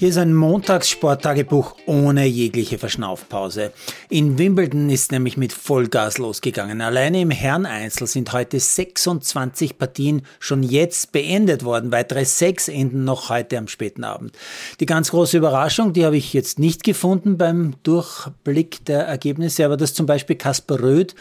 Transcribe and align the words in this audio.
Hier 0.00 0.08
ist 0.08 0.16
ein 0.16 0.32
Montagssporttagebuch 0.32 1.76
ohne 1.84 2.24
jegliche 2.24 2.78
Verschnaufpause. 2.78 3.70
In 4.08 4.38
Wimbledon 4.38 4.88
ist 4.88 5.12
nämlich 5.12 5.36
mit 5.36 5.52
Vollgas 5.52 6.16
losgegangen. 6.16 6.80
Alleine 6.80 7.20
im 7.20 7.30
Herreneinzel 7.30 8.06
sind 8.06 8.32
heute 8.32 8.58
26 8.58 9.76
Partien 9.76 10.22
schon 10.38 10.62
jetzt 10.62 11.12
beendet 11.12 11.66
worden. 11.66 11.92
Weitere 11.92 12.24
sechs 12.24 12.68
enden 12.68 13.04
noch 13.04 13.28
heute 13.28 13.58
am 13.58 13.68
späten 13.68 14.02
Abend. 14.02 14.38
Die 14.80 14.86
ganz 14.86 15.10
große 15.10 15.36
Überraschung, 15.36 15.92
die 15.92 16.06
habe 16.06 16.16
ich 16.16 16.32
jetzt 16.32 16.58
nicht 16.58 16.82
gefunden 16.82 17.36
beim 17.36 17.74
Durchblick 17.82 18.82
der 18.86 19.00
Ergebnisse, 19.00 19.66
aber 19.66 19.76
dass 19.76 19.92
zum 19.92 20.06
Beispiel 20.06 20.36
Kasper 20.36 20.80
Röth 20.80 21.14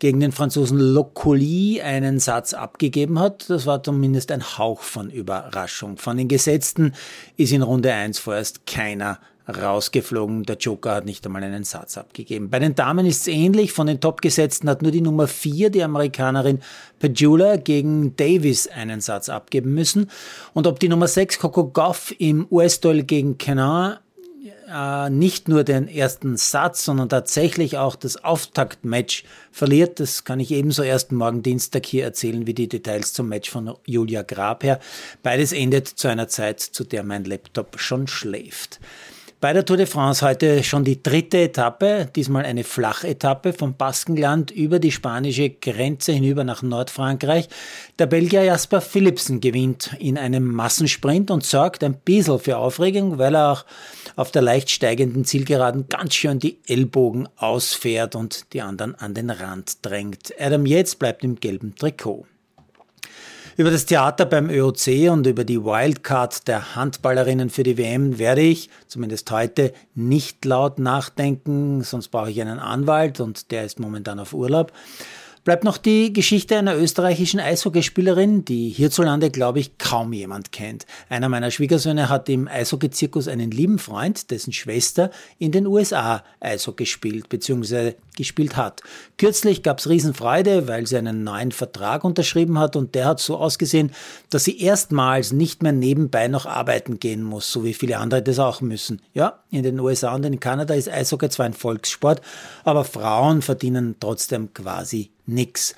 gegen 0.00 0.18
den 0.18 0.32
Franzosen 0.32 0.80
Locoli 0.80 1.80
einen 1.82 2.18
Satz 2.18 2.52
abgegeben 2.52 3.20
hat, 3.20 3.48
das 3.48 3.64
war 3.64 3.84
zumindest 3.84 4.32
ein 4.32 4.58
Hauch 4.58 4.80
von 4.80 5.08
Überraschung. 5.08 5.98
Von 5.98 6.16
den 6.16 6.26
Gesetzten 6.26 6.94
ist 7.36 7.52
in 7.52 7.62
Runde 7.62 7.92
1 7.92 8.23
vorerst 8.24 8.66
keiner 8.66 9.18
rausgeflogen. 9.48 10.44
Der 10.44 10.56
Joker 10.56 10.94
hat 10.94 11.04
nicht 11.04 11.24
einmal 11.26 11.42
einen 11.42 11.64
Satz 11.64 11.98
abgegeben. 11.98 12.50
Bei 12.50 12.58
den 12.58 12.74
Damen 12.74 13.06
ist 13.06 13.22
es 13.22 13.28
ähnlich. 13.28 13.72
Von 13.72 13.86
den 13.86 14.00
Topgesetzten 14.00 14.68
hat 14.68 14.82
nur 14.82 14.90
die 14.90 15.02
Nummer 15.02 15.28
4, 15.28 15.70
die 15.70 15.82
Amerikanerin 15.82 16.60
Pajula, 16.98 17.56
gegen 17.56 18.16
Davis 18.16 18.66
einen 18.66 19.00
Satz 19.00 19.28
abgeben 19.28 19.74
müssen. 19.74 20.10
Und 20.54 20.66
ob 20.66 20.80
die 20.80 20.88
Nummer 20.88 21.08
6, 21.08 21.38
Coco 21.38 21.68
Goff, 21.68 22.14
im 22.18 22.46
US-Duell 22.50 23.02
gegen 23.02 23.36
Kenan 23.36 23.98
äh, 24.70 25.10
nicht 25.10 25.48
nur 25.48 25.64
den 25.64 25.88
ersten 25.88 26.36
Satz, 26.36 26.84
sondern 26.84 27.08
tatsächlich 27.08 27.78
auch 27.78 27.96
das 27.96 28.22
Auftaktmatch 28.22 29.24
verliert. 29.50 30.00
Das 30.00 30.24
kann 30.24 30.40
ich 30.40 30.50
ebenso 30.50 30.82
erst 30.82 31.12
morgen 31.12 31.42
Dienstag 31.42 31.86
hier 31.86 32.04
erzählen, 32.04 32.46
wie 32.46 32.54
die 32.54 32.68
Details 32.68 33.12
zum 33.12 33.28
Match 33.28 33.50
von 33.50 33.74
Julia 33.86 34.22
Grabherr. 34.22 34.80
Beides 35.22 35.52
endet 35.52 35.88
zu 35.88 36.08
einer 36.08 36.28
Zeit, 36.28 36.60
zu 36.60 36.84
der 36.84 37.04
mein 37.04 37.24
Laptop 37.24 37.78
schon 37.80 38.06
schläft. 38.06 38.80
Bei 39.40 39.52
der 39.52 39.64
Tour 39.64 39.76
de 39.76 39.86
France 39.86 40.26
heute 40.26 40.64
schon 40.64 40.84
die 40.84 41.02
dritte 41.02 41.42
Etappe, 41.42 42.08
diesmal 42.16 42.44
eine 42.44 42.64
Flachetappe 42.64 43.52
vom 43.52 43.76
Baskenland 43.76 44.50
über 44.50 44.78
die 44.78 44.90
spanische 44.90 45.50
Grenze 45.50 46.12
hinüber 46.12 46.44
nach 46.44 46.62
Nordfrankreich. 46.62 47.48
Der 47.98 48.06
Belgier 48.06 48.44
Jasper 48.44 48.80
Philipsen 48.80 49.40
gewinnt 49.40 49.94
in 49.98 50.16
einem 50.16 50.46
Massensprint 50.46 51.30
und 51.30 51.44
sorgt 51.44 51.84
ein 51.84 51.94
bisschen 51.94 52.38
für 52.38 52.56
Aufregung, 52.56 53.18
weil 53.18 53.34
er 53.34 53.52
auch 53.52 53.64
auf 54.16 54.30
der 54.30 54.42
leicht 54.42 54.70
steigenden 54.70 55.24
Zielgeraden 55.24 55.88
ganz 55.88 56.14
schön 56.14 56.38
die 56.38 56.58
Ellbogen 56.66 57.28
ausfährt 57.36 58.14
und 58.14 58.52
die 58.54 58.62
anderen 58.62 58.94
an 58.94 59.12
den 59.12 59.28
Rand 59.28 59.84
drängt. 59.84 60.32
Adam 60.38 60.64
Yates 60.64 60.94
bleibt 60.94 61.22
im 61.22 61.38
gelben 61.38 61.74
Trikot. 61.74 62.26
Über 63.56 63.70
das 63.70 63.86
Theater 63.86 64.26
beim 64.26 64.50
ÖOC 64.50 65.12
und 65.12 65.28
über 65.28 65.44
die 65.44 65.62
Wildcard 65.62 66.48
der 66.48 66.74
Handballerinnen 66.74 67.50
für 67.50 67.62
die 67.62 67.78
WM 67.78 68.18
werde 68.18 68.40
ich, 68.40 68.68
zumindest 68.88 69.30
heute, 69.30 69.72
nicht 69.94 70.44
laut 70.44 70.80
nachdenken, 70.80 71.84
sonst 71.84 72.08
brauche 72.08 72.32
ich 72.32 72.40
einen 72.40 72.58
Anwalt 72.58 73.20
und 73.20 73.52
der 73.52 73.64
ist 73.64 73.78
momentan 73.78 74.18
auf 74.18 74.34
Urlaub. 74.34 74.72
Bleibt 75.44 75.62
noch 75.62 75.76
die 75.76 76.12
Geschichte 76.12 76.56
einer 76.56 76.74
österreichischen 76.74 77.38
Eishockeyspielerin, 77.38 78.44
die 78.44 78.70
hierzulande, 78.70 79.30
glaube 79.30 79.60
ich, 79.60 79.78
kaum 79.78 80.12
jemand 80.14 80.50
kennt. 80.50 80.86
Einer 81.08 81.28
meiner 81.28 81.50
Schwiegersöhne 81.50 82.08
hat 82.08 82.28
im 82.30 82.48
Eishockey-Zirkus 82.48 83.28
einen 83.28 83.52
lieben 83.52 83.78
Freund, 83.78 84.32
dessen 84.32 84.52
Schwester 84.52 85.10
in 85.38 85.52
den 85.52 85.66
USA 85.66 86.24
Eishockey 86.40 86.86
spielt 86.86 87.28
bzw. 87.28 87.92
gespielt 88.16 88.56
hat. 88.56 88.82
Kürzlich 89.18 89.62
gab 89.62 89.78
es 89.78 89.88
Riesenfreude, 89.88 90.68
weil 90.68 90.86
sie 90.86 90.96
einen 90.96 91.24
neuen 91.24 91.52
Vertrag 91.52 92.04
unterschrieben 92.04 92.58
hat 92.58 92.76
und 92.76 92.94
der 92.94 93.06
hat 93.06 93.20
so 93.20 93.36
ausgesehen, 93.36 93.92
dass 94.30 94.44
sie 94.44 94.60
erstmals 94.60 95.32
nicht 95.32 95.62
mehr 95.62 95.72
nebenbei 95.72 96.28
noch 96.28 96.46
arbeiten 96.46 96.98
gehen 96.98 97.22
muss, 97.22 97.50
so 97.52 97.64
wie 97.64 97.74
viele 97.74 97.98
andere 97.98 98.22
das 98.22 98.38
auch 98.38 98.60
müssen. 98.60 99.02
Ja, 99.12 99.40
in 99.50 99.62
den 99.62 99.80
USA 99.80 100.14
und 100.14 100.24
in 100.24 100.40
Kanada 100.40 100.74
ist 100.74 100.88
Eishockey 100.88 101.28
zwar 101.28 101.46
ein 101.46 101.54
Volkssport, 101.54 102.20
aber 102.64 102.84
Frauen 102.84 103.42
verdienen 103.42 103.96
trotzdem 104.00 104.52
quasi 104.54 105.10
nix. 105.26 105.74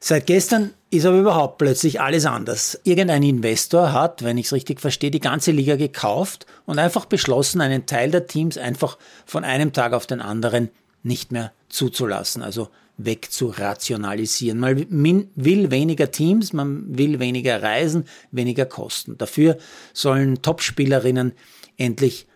Seit 0.00 0.26
gestern 0.26 0.74
ist 0.90 1.06
aber 1.06 1.18
überhaupt 1.18 1.58
plötzlich 1.58 2.00
alles 2.00 2.24
anders. 2.24 2.80
Irgendein 2.84 3.24
Investor 3.24 3.92
hat, 3.92 4.22
wenn 4.22 4.38
ich 4.38 4.46
es 4.46 4.52
richtig 4.52 4.80
verstehe, 4.80 5.10
die 5.10 5.20
ganze 5.20 5.50
Liga 5.50 5.74
gekauft 5.74 6.46
und 6.66 6.78
einfach 6.78 7.04
beschlossen, 7.04 7.60
einen 7.60 7.86
Teil 7.86 8.10
der 8.10 8.26
Teams 8.26 8.56
einfach 8.56 8.96
von 9.26 9.44
einem 9.44 9.72
Tag 9.72 9.92
auf 9.92 10.06
den 10.06 10.20
anderen 10.20 10.70
nicht 11.02 11.32
mehr 11.32 11.52
zuzulassen, 11.68 12.42
also 12.42 12.68
wegzurationalisieren. 12.98 14.58
Man 14.58 15.28
will 15.34 15.70
weniger 15.70 16.10
Teams, 16.10 16.52
man 16.52 16.98
will 16.98 17.18
weniger 17.18 17.62
Reisen, 17.62 18.04
weniger 18.32 18.66
Kosten. 18.66 19.16
Dafür 19.16 19.56
sollen 19.92 20.42
Topspielerinnen 20.42 21.32
endlich 21.76 22.26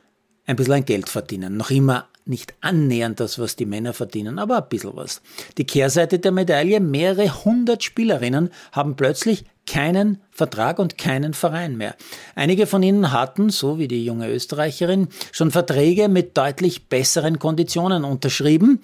ein 0.47 0.57
bisschen 0.57 0.85
Geld 0.85 1.09
verdienen. 1.09 1.57
Noch 1.57 1.71
immer 1.71 2.09
nicht 2.25 2.55
annähernd 2.61 3.19
das, 3.19 3.39
was 3.41 3.57
die 3.57 3.67
Männer 3.67 3.93
verdienen, 3.93 4.39
aber 4.39 4.59
ein 4.59 4.69
bisschen 4.69 4.95
was. 4.95 5.23
Die 5.59 5.67
Kehrseite 5.67 6.21
der 6.21 6.31
Medaille, 6.31 6.79
mehrere 6.79 7.45
hundert 7.45 7.83
Spielerinnen 7.83 8.51
haben 8.71 8.95
plötzlich 8.95 9.45
keinen 9.73 10.21
Vertrag 10.31 10.79
und 10.79 10.99
keinen 10.99 11.33
Verein 11.33 11.79
mehr. 11.79 11.97
Einige 12.35 12.67
von 12.67 12.83
ihnen 12.83 13.11
hatten, 13.11 13.49
so 13.49 13.79
wie 13.79 13.89
die 13.89 14.05
junge 14.05 14.31
Österreicherin, 14.31 15.09
schon 15.33 15.51
Verträge 15.51 16.11
mit 16.11 16.37
deutlich 16.37 16.91
besseren 16.91 17.39
Konditionen 17.39 18.05
unterschrieben, 18.05 18.83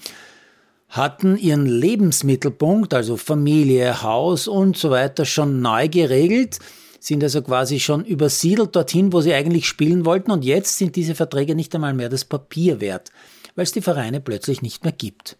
hatten 0.88 1.36
ihren 1.36 1.66
Lebensmittelpunkt, 1.66 2.94
also 2.94 3.18
Familie, 3.18 4.02
Haus 4.02 4.48
und 4.48 4.78
so 4.78 4.88
weiter, 4.88 5.26
schon 5.26 5.60
neu 5.60 5.88
geregelt, 5.88 6.58
sind 7.00 7.22
also 7.22 7.42
quasi 7.42 7.80
schon 7.80 8.02
übersiedelt 8.06 8.74
dorthin, 8.74 9.12
wo 9.12 9.20
sie 9.20 9.34
eigentlich 9.34 9.68
spielen 9.68 10.06
wollten 10.06 10.30
und 10.30 10.42
jetzt 10.42 10.78
sind 10.78 10.96
diese 10.96 11.14
Verträge 11.14 11.54
nicht 11.54 11.74
einmal 11.74 11.92
mehr 11.92 12.08
das 12.08 12.24
Papier 12.24 12.80
wert, 12.80 13.10
weil 13.56 13.64
es 13.64 13.72
die 13.72 13.82
Vereine 13.82 14.22
plötzlich 14.22 14.62
nicht 14.62 14.84
mehr 14.84 14.94
gibt. 14.94 15.36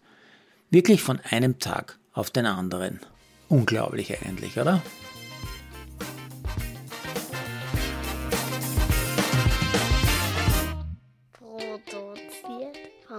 Wirklich 0.69 1.01
von 1.01 1.19
einem 1.27 1.57
Tag 1.57 1.97
auf 2.13 2.29
den 2.29 2.45
anderen. 2.45 2.99
Unglaublich 3.47 4.15
eigentlich, 4.23 4.59
oder? 4.59 4.83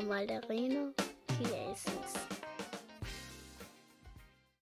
Malderino 0.02 0.92
Chiesis. 1.26 2.39